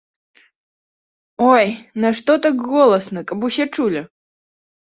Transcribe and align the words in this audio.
Ой, 1.53 1.67
нашто 2.07 2.31
так 2.47 2.57
голасна, 2.73 3.19
каб 3.33 3.37
усе 3.51 3.65
чулі. 3.77 4.01